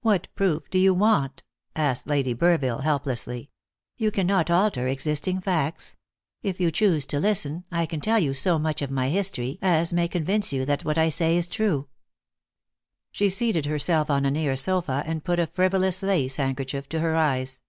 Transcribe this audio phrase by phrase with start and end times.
[0.00, 1.44] "What proof do you want?"
[1.76, 3.50] asked Lady Burville helplessly.
[3.96, 5.94] "You cannot alter existing facts.
[6.42, 9.92] If you choose to listen, I can tell you so much of my history as
[9.92, 11.86] may convince you that what I say is true."
[13.12, 17.14] She seated herself on a near sofa, and put a frivolous lace handkerchief to her
[17.14, 17.62] eyes.